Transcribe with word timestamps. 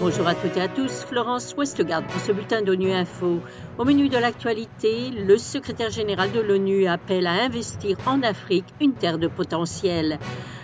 Bonjour 0.00 0.26
à 0.26 0.34
toutes 0.34 0.56
et 0.56 0.62
à 0.62 0.68
tous, 0.68 1.04
Florence 1.04 1.54
Westgard 1.56 2.02
pour 2.02 2.20
ce 2.20 2.32
bulletin 2.32 2.62
d'ONU 2.62 2.90
Info. 2.90 3.38
Au 3.78 3.84
menu 3.84 4.08
de 4.08 4.18
l'actualité, 4.18 5.10
le 5.10 5.38
secrétaire 5.38 5.90
général 5.90 6.32
de 6.32 6.40
l'ONU 6.40 6.88
appelle 6.88 7.28
à 7.28 7.44
investir 7.44 7.96
en 8.06 8.22
Afrique 8.22 8.64
une 8.80 8.94
terre 8.94 9.18
de 9.18 9.28
potentiel. 9.28 10.18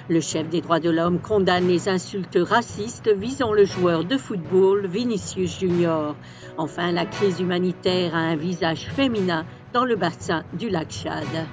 Le 0.08 0.20
chef 0.20 0.48
des 0.48 0.62
droits 0.62 0.80
de 0.80 0.90
l'homme 0.90 1.20
condamne 1.20 1.68
les 1.68 1.88
insultes 1.88 2.38
racistes 2.40 3.08
visant 3.08 3.52
le 3.52 3.64
joueur 3.64 4.04
de 4.04 4.16
football 4.16 4.86
Vinicius 4.86 5.60
Junior. 5.60 6.16
Enfin, 6.58 6.90
la 6.90 7.06
crise 7.06 7.38
humanitaire 7.38 8.14
a 8.14 8.18
un 8.18 8.36
visage 8.36 8.88
féminin 8.96 9.46
dans 9.72 9.84
le 9.84 9.96
bassin 9.96 10.44
du 10.54 10.70
lac 10.70 10.90
Tchad. 10.90 11.46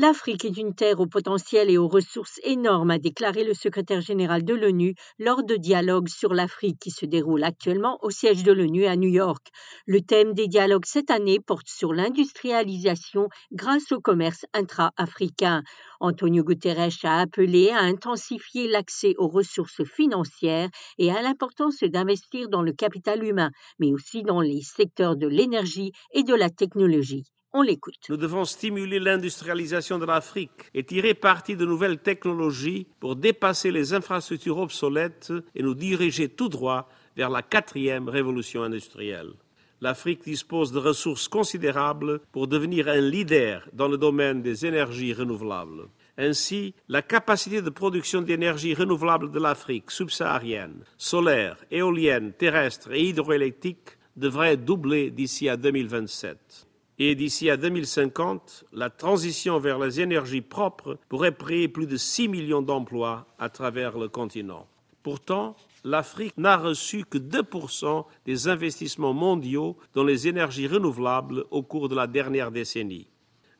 L'Afrique 0.00 0.44
est 0.44 0.56
une 0.56 0.76
terre 0.76 1.00
au 1.00 1.08
potentiel 1.08 1.68
et 1.70 1.76
aux 1.76 1.88
ressources 1.88 2.38
énormes, 2.44 2.92
a 2.92 3.00
déclaré 3.00 3.42
le 3.42 3.52
secrétaire 3.52 4.00
général 4.00 4.44
de 4.44 4.54
l'ONU 4.54 4.94
lors 5.18 5.42
de 5.42 5.56
dialogues 5.56 6.08
sur 6.08 6.34
l'Afrique 6.34 6.78
qui 6.78 6.92
se 6.92 7.04
déroulent 7.04 7.42
actuellement 7.42 7.98
au 8.02 8.10
siège 8.10 8.44
de 8.44 8.52
l'ONU 8.52 8.86
à 8.86 8.94
New 8.94 9.08
York. 9.08 9.48
Le 9.86 10.00
thème 10.00 10.34
des 10.34 10.46
dialogues 10.46 10.84
cette 10.86 11.10
année 11.10 11.40
porte 11.40 11.66
sur 11.68 11.92
l'industrialisation 11.92 13.28
grâce 13.50 13.90
au 13.90 13.98
commerce 13.98 14.46
intra-africain. 14.54 15.64
Antonio 15.98 16.44
Guterres 16.44 17.02
a 17.02 17.20
appelé 17.20 17.70
à 17.70 17.80
intensifier 17.80 18.68
l'accès 18.68 19.16
aux 19.18 19.26
ressources 19.26 19.82
financières 19.82 20.68
et 20.98 21.10
à 21.10 21.22
l'importance 21.22 21.82
d'investir 21.82 22.48
dans 22.48 22.62
le 22.62 22.72
capital 22.72 23.24
humain, 23.24 23.50
mais 23.80 23.92
aussi 23.92 24.22
dans 24.22 24.42
les 24.42 24.62
secteurs 24.62 25.16
de 25.16 25.26
l'énergie 25.26 25.90
et 26.12 26.22
de 26.22 26.34
la 26.36 26.50
technologie. 26.50 27.24
Nous 27.54 28.16
devons 28.16 28.44
stimuler 28.44 28.98
l'industrialisation 28.98 29.98
de 29.98 30.04
l'Afrique 30.04 30.70
et 30.74 30.84
tirer 30.84 31.14
parti 31.14 31.56
de 31.56 31.64
nouvelles 31.64 31.98
technologies 31.98 32.86
pour 33.00 33.16
dépasser 33.16 33.70
les 33.70 33.94
infrastructures 33.94 34.58
obsolètes 34.58 35.32
et 35.54 35.62
nous 35.62 35.74
diriger 35.74 36.28
tout 36.28 36.50
droit 36.50 36.88
vers 37.16 37.30
la 37.30 37.42
quatrième 37.42 38.08
révolution 38.08 38.62
industrielle. 38.62 39.32
L'Afrique 39.80 40.24
dispose 40.24 40.72
de 40.72 40.78
ressources 40.78 41.26
considérables 41.26 42.20
pour 42.32 42.48
devenir 42.48 42.88
un 42.88 43.00
leader 43.00 43.66
dans 43.72 43.88
le 43.88 43.96
domaine 43.96 44.42
des 44.42 44.66
énergies 44.66 45.14
renouvelables. 45.14 45.88
Ainsi, 46.18 46.74
la 46.88 47.00
capacité 47.00 47.62
de 47.62 47.70
production 47.70 48.20
d'énergie 48.20 48.74
renouvelable 48.74 49.30
de 49.30 49.38
l'Afrique 49.38 49.90
subsaharienne, 49.90 50.84
solaire, 50.98 51.64
éolienne, 51.70 52.32
terrestre 52.32 52.92
et 52.92 53.04
hydroélectrique 53.04 53.96
devrait 54.16 54.56
doubler 54.56 55.10
d'ici 55.10 55.48
à 55.48 55.56
2027. 55.56 56.67
Et 57.00 57.14
d'ici 57.14 57.48
à 57.48 57.56
2050, 57.56 58.64
la 58.72 58.90
transition 58.90 59.60
vers 59.60 59.78
les 59.78 60.00
énergies 60.00 60.40
propres 60.40 60.98
pourrait 61.08 61.34
créer 61.34 61.68
plus 61.68 61.86
de 61.86 61.96
6 61.96 62.28
millions 62.28 62.62
d'emplois 62.62 63.26
à 63.38 63.48
travers 63.48 63.98
le 63.98 64.08
continent. 64.08 64.66
Pourtant, 65.04 65.54
l'Afrique 65.84 66.36
n'a 66.36 66.56
reçu 66.56 67.04
que 67.04 67.18
2% 67.18 68.04
des 68.26 68.48
investissements 68.48 69.14
mondiaux 69.14 69.76
dans 69.94 70.02
les 70.02 70.26
énergies 70.26 70.66
renouvelables 70.66 71.44
au 71.52 71.62
cours 71.62 71.88
de 71.88 71.94
la 71.94 72.08
dernière 72.08 72.50
décennie 72.50 73.06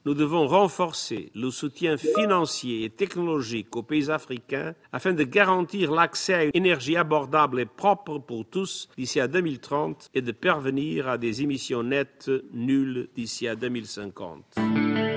nous 0.05 0.15
devons 0.15 0.47
renforcer 0.47 1.31
le 1.35 1.51
soutien 1.51 1.97
financier 1.97 2.85
et 2.85 2.91
technologique 2.91 3.77
aux 3.77 3.83
pays 3.83 4.11
africains 4.11 4.75
afin 4.93 5.13
de 5.13 5.25
garantir 5.25 5.93
l'accès 5.93 6.35
à 6.35 6.45
une 6.45 6.51
énergie 6.55 6.97
abordable 6.97 7.61
et 7.61 7.67
propre 7.67 8.19
pour 8.19 8.47
tous 8.47 8.89
d'ici 8.97 9.21
à 9.21 9.29
2030 9.29 10.11
et 10.15 10.23
de 10.23 10.33
parvenir 10.33 11.09
à 11.09 11.19
des 11.19 11.43
émissions 11.43 11.83
nettes 11.83 12.31
nulles 12.53 13.09
d'ici 13.15 13.49
à 13.49 13.57
2050. 13.57 15.08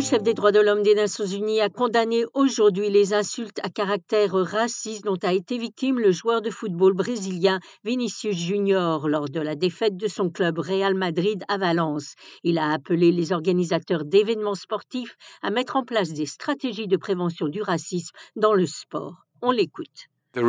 Le 0.00 0.06
chef 0.06 0.22
des 0.22 0.32
droits 0.32 0.50
de 0.50 0.60
l'homme 0.60 0.82
des 0.82 0.94
Nations 0.94 1.26
Unies 1.26 1.60
a 1.60 1.68
condamné 1.68 2.24
aujourd'hui 2.32 2.88
les 2.88 3.12
insultes 3.12 3.60
à 3.62 3.68
caractère 3.68 4.32
raciste 4.32 5.04
dont 5.04 5.18
a 5.22 5.34
été 5.34 5.58
victime 5.58 5.98
le 5.98 6.10
joueur 6.10 6.40
de 6.40 6.48
football 6.48 6.94
brésilien 6.94 7.60
Vinicius 7.84 8.34
Junior 8.34 9.10
lors 9.10 9.28
de 9.28 9.40
la 9.40 9.56
défaite 9.56 9.98
de 9.98 10.08
son 10.08 10.30
club 10.30 10.58
Real 10.58 10.94
Madrid 10.94 11.44
à 11.48 11.58
Valence. 11.58 12.14
Il 12.44 12.56
a 12.56 12.72
appelé 12.72 13.12
les 13.12 13.32
organisateurs 13.32 14.06
d'événements 14.06 14.54
sportifs 14.54 15.18
à 15.42 15.50
mettre 15.50 15.76
en 15.76 15.84
place 15.84 16.14
des 16.14 16.24
stratégies 16.24 16.88
de 16.88 16.96
prévention 16.96 17.48
du 17.48 17.60
racisme 17.60 18.16
dans 18.36 18.54
le 18.54 18.64
sport. 18.64 19.26
On 19.42 19.50
l'écoute. 19.50 20.08
Les 20.34 20.42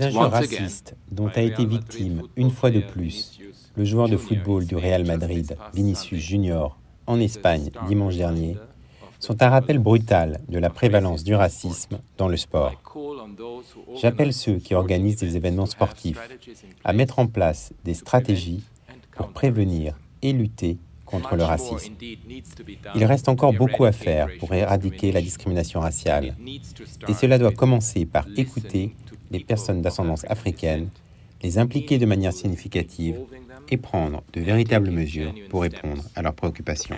injures 0.00 0.30
racistes 0.30 0.96
dont 1.12 1.28
a 1.28 1.42
été 1.42 1.66
victime, 1.66 2.22
une 2.36 2.50
fois 2.50 2.70
de 2.70 2.80
plus, 2.80 3.38
le 3.76 3.84
joueur 3.84 4.08
de 4.08 4.16
football 4.16 4.64
du 4.64 4.76
Real 4.76 5.04
Madrid, 5.04 5.58
Vinicius 5.74 6.22
Junior, 6.22 6.79
en 7.10 7.18
Espagne 7.18 7.70
dimanche 7.88 8.16
dernier 8.16 8.56
sont 9.18 9.42
un 9.42 9.48
rappel 9.48 9.78
brutal 9.78 10.40
de 10.48 10.58
la 10.58 10.70
prévalence 10.70 11.24
du 11.24 11.34
racisme 11.34 11.98
dans 12.16 12.28
le 12.28 12.36
sport. 12.36 12.72
J'appelle 14.00 14.32
ceux 14.32 14.56
qui 14.58 14.74
organisent 14.74 15.16
des 15.16 15.36
événements 15.36 15.66
sportifs 15.66 16.20
à 16.84 16.92
mettre 16.92 17.18
en 17.18 17.26
place 17.26 17.72
des 17.84 17.94
stratégies 17.94 18.62
pour 19.16 19.28
prévenir 19.28 19.98
et 20.22 20.32
lutter 20.32 20.78
contre 21.04 21.34
le 21.34 21.42
racisme. 21.42 21.94
Il 22.94 23.04
reste 23.04 23.28
encore 23.28 23.52
beaucoup 23.52 23.84
à 23.84 23.92
faire 23.92 24.28
pour 24.38 24.54
éradiquer 24.54 25.10
la 25.10 25.20
discrimination 25.20 25.80
raciale 25.80 26.36
et 27.08 27.14
cela 27.14 27.38
doit 27.38 27.52
commencer 27.52 28.06
par 28.06 28.26
écouter 28.36 28.94
les 29.32 29.40
personnes 29.40 29.82
d'ascendance 29.82 30.24
africaine, 30.28 30.88
les 31.42 31.58
impliquer 31.58 31.98
de 31.98 32.06
manière 32.06 32.32
significative 32.32 33.16
et 33.68 33.76
prendre 33.76 34.22
de 34.32 34.40
véritables 34.40 34.90
mesures 34.90 35.34
pour 35.48 35.62
répondre 35.62 36.02
à 36.16 36.22
leurs 36.22 36.34
préoccupations. 36.34 36.96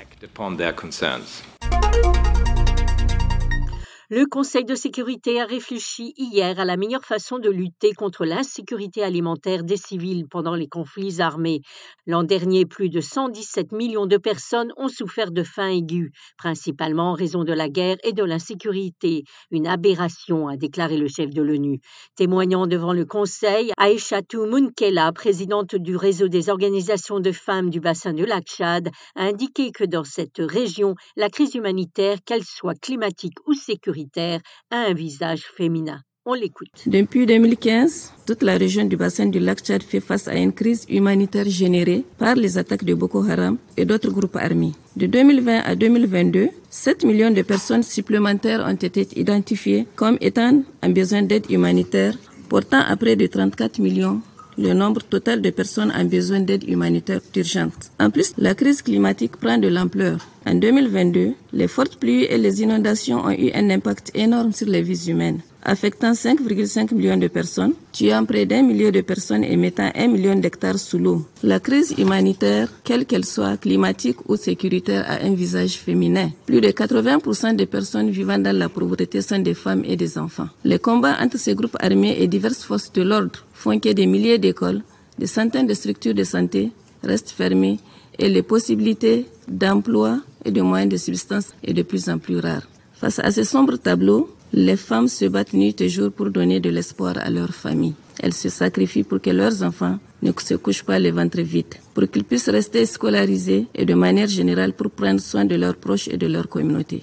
Le 4.14 4.26
Conseil 4.26 4.66
de 4.66 4.74
sécurité 4.74 5.40
a 5.40 5.46
réfléchi 5.46 6.12
hier 6.18 6.60
à 6.60 6.66
la 6.66 6.76
meilleure 6.76 7.06
façon 7.06 7.38
de 7.38 7.48
lutter 7.48 7.94
contre 7.94 8.26
l'insécurité 8.26 9.02
alimentaire 9.02 9.64
des 9.64 9.78
civils 9.78 10.28
pendant 10.28 10.54
les 10.54 10.68
conflits 10.68 11.22
armés. 11.22 11.62
L'an 12.06 12.22
dernier, 12.22 12.66
plus 12.66 12.90
de 12.90 13.00
117 13.00 13.72
millions 13.72 14.04
de 14.04 14.18
personnes 14.18 14.70
ont 14.76 14.88
souffert 14.88 15.30
de 15.30 15.42
faim 15.42 15.70
aiguë, 15.70 16.12
principalement 16.36 17.12
en 17.12 17.14
raison 17.14 17.42
de 17.42 17.54
la 17.54 17.70
guerre 17.70 17.96
et 18.04 18.12
de 18.12 18.22
l'insécurité. 18.22 19.24
Une 19.50 19.66
aberration, 19.66 20.46
a 20.46 20.58
déclaré 20.58 20.98
le 20.98 21.08
chef 21.08 21.30
de 21.30 21.40
l'ONU. 21.40 21.80
Témoignant 22.14 22.66
devant 22.66 22.92
le 22.92 23.06
Conseil, 23.06 23.72
Aïchatou 23.78 24.44
Munkela, 24.44 25.10
présidente 25.12 25.74
du 25.74 25.96
réseau 25.96 26.28
des 26.28 26.50
organisations 26.50 27.20
de 27.20 27.32
femmes 27.32 27.70
du 27.70 27.80
bassin 27.80 28.12
du 28.12 28.26
lac 28.26 28.44
Tchad, 28.44 28.90
a 29.16 29.22
indiqué 29.22 29.72
que 29.72 29.84
dans 29.84 30.04
cette 30.04 30.36
région, 30.36 30.96
la 31.16 31.30
crise 31.30 31.54
humanitaire, 31.54 32.18
qu'elle 32.26 32.44
soit 32.44 32.78
climatique 32.78 33.38
ou 33.46 33.54
sécuritaire, 33.54 34.01
a 34.16 34.38
un 34.70 34.94
visage 34.94 35.42
féminin. 35.56 36.00
On 36.24 36.34
l'écoute. 36.34 36.68
Depuis 36.86 37.26
2015, 37.26 38.12
toute 38.26 38.42
la 38.44 38.56
région 38.56 38.84
du 38.84 38.96
bassin 38.96 39.26
du 39.26 39.40
lac 39.40 39.58
Tchad 39.58 39.82
fait 39.82 39.98
face 39.98 40.28
à 40.28 40.36
une 40.36 40.52
crise 40.52 40.86
humanitaire 40.88 41.48
générée 41.48 42.04
par 42.16 42.36
les 42.36 42.58
attaques 42.58 42.84
de 42.84 42.94
Boko 42.94 43.24
Haram 43.28 43.58
et 43.76 43.84
d'autres 43.84 44.10
groupes 44.12 44.36
armés. 44.36 44.70
De 44.94 45.06
2020 45.06 45.62
à 45.64 45.74
2022, 45.74 46.50
7 46.70 47.04
millions 47.04 47.32
de 47.32 47.42
personnes 47.42 47.82
supplémentaires 47.82 48.64
ont 48.64 48.76
été 48.76 49.08
identifiées 49.18 49.88
comme 49.96 50.16
étant 50.20 50.62
en 50.80 50.90
besoin 50.90 51.22
d'aide 51.22 51.50
humanitaire, 51.50 52.14
portant 52.48 52.82
à 52.82 52.96
près 52.96 53.16
de 53.16 53.26
34 53.26 53.80
millions 53.80 54.20
le 54.58 54.74
nombre 54.74 55.02
total 55.02 55.40
de 55.40 55.50
personnes 55.50 55.92
en 55.96 56.04
besoin 56.04 56.40
d'aide 56.40 56.68
humanitaire 56.68 57.20
urgente. 57.34 57.90
En 57.98 58.10
plus, 58.10 58.32
la 58.38 58.54
crise 58.54 58.82
climatique 58.82 59.36
prend 59.38 59.58
de 59.58 59.68
l'ampleur. 59.68 60.18
En 60.46 60.54
2022, 60.54 61.34
les 61.52 61.68
fortes 61.68 61.96
pluies 61.96 62.24
et 62.24 62.38
les 62.38 62.62
inondations 62.62 63.24
ont 63.24 63.30
eu 63.30 63.50
un 63.54 63.70
impact 63.70 64.10
énorme 64.14 64.52
sur 64.52 64.68
les 64.68 64.82
vies 64.82 65.08
humaines 65.08 65.40
affectant 65.62 66.12
5,5 66.12 66.94
millions 66.94 67.16
de 67.16 67.28
personnes, 67.28 67.74
tuant 67.92 68.24
près 68.24 68.46
d'un 68.46 68.62
million 68.62 68.90
de 68.90 69.00
personnes 69.00 69.44
et 69.44 69.56
mettant 69.56 69.90
un 69.94 70.08
million 70.08 70.34
d'hectares 70.34 70.78
sous 70.78 70.98
l'eau. 70.98 71.24
La 71.42 71.60
crise 71.60 71.94
humanitaire, 71.96 72.68
quelle 72.84 73.06
qu'elle 73.06 73.24
soit, 73.24 73.56
climatique 73.56 74.28
ou 74.28 74.36
sécuritaire, 74.36 75.04
a 75.08 75.24
un 75.24 75.34
visage 75.34 75.74
féminin. 75.74 76.30
Plus 76.46 76.60
de 76.60 76.68
80% 76.68 77.56
des 77.56 77.66
personnes 77.66 78.10
vivant 78.10 78.38
dans 78.38 78.56
la 78.56 78.68
pauvreté 78.68 79.22
sont 79.22 79.38
des 79.38 79.54
femmes 79.54 79.84
et 79.86 79.96
des 79.96 80.18
enfants. 80.18 80.48
Les 80.64 80.78
combats 80.78 81.16
entre 81.20 81.38
ces 81.38 81.54
groupes 81.54 81.76
armés 81.80 82.16
et 82.18 82.26
diverses 82.26 82.64
forces 82.64 82.92
de 82.92 83.02
l'ordre 83.02 83.44
font 83.52 83.78
que 83.78 83.92
des 83.92 84.06
milliers 84.06 84.38
d'écoles, 84.38 84.82
des 85.18 85.26
centaines 85.26 85.66
de 85.66 85.74
structures 85.74 86.14
de 86.14 86.24
santé 86.24 86.72
restent 87.02 87.30
fermées 87.30 87.78
et 88.18 88.28
les 88.28 88.42
possibilités 88.42 89.26
d'emploi 89.48 90.18
et 90.44 90.50
de 90.50 90.60
moyens 90.62 90.90
de 90.92 90.96
subsistance 90.96 91.52
est 91.64 91.72
de 91.72 91.82
plus 91.82 92.08
en 92.08 92.18
plus 92.18 92.38
rares. 92.38 92.66
Face 92.94 93.18
à 93.18 93.30
ce 93.30 93.44
sombre 93.44 93.76
tableau, 93.76 94.30
les 94.52 94.76
femmes 94.76 95.08
se 95.08 95.24
battent 95.24 95.54
nuit 95.54 95.74
et 95.80 95.88
jour 95.88 96.12
pour 96.12 96.30
donner 96.30 96.60
de 96.60 96.70
l'espoir 96.70 97.14
à 97.18 97.30
leurs 97.30 97.54
familles. 97.54 97.94
Elles 98.20 98.34
se 98.34 98.48
sacrifient 98.48 99.02
pour 99.02 99.20
que 99.20 99.30
leurs 99.30 99.62
enfants 99.62 99.98
ne 100.22 100.30
se 100.38 100.54
couchent 100.54 100.84
pas 100.84 100.98
les 100.98 101.10
ventres 101.10 101.40
vides, 101.40 101.74
pour 101.94 102.08
qu'ils 102.10 102.24
puissent 102.24 102.50
rester 102.50 102.84
scolarisés 102.86 103.66
et 103.74 103.84
de 103.84 103.94
manière 103.94 104.28
générale 104.28 104.72
pour 104.74 104.90
prendre 104.90 105.20
soin 105.20 105.44
de 105.44 105.56
leurs 105.56 105.76
proches 105.76 106.08
et 106.08 106.16
de 106.16 106.26
leur 106.26 106.48
communauté. 106.48 107.02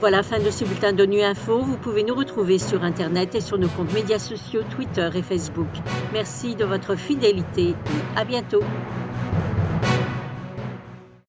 Voilà, 0.00 0.22
fin 0.22 0.38
de 0.38 0.50
ce 0.50 0.64
bulletin 0.64 0.92
d'ONU 0.92 1.22
Info. 1.22 1.58
Vous 1.58 1.76
pouvez 1.76 2.04
nous 2.04 2.14
retrouver 2.14 2.58
sur 2.58 2.84
Internet 2.84 3.34
et 3.34 3.40
sur 3.40 3.58
nos 3.58 3.66
comptes 3.68 3.92
médias 3.92 4.20
sociaux 4.20 4.62
Twitter 4.70 5.10
et 5.12 5.22
Facebook. 5.22 5.66
Merci 6.12 6.54
de 6.54 6.64
votre 6.64 6.94
fidélité 6.94 7.70
et 7.70 8.18
à 8.18 8.24
bientôt. 8.24 8.62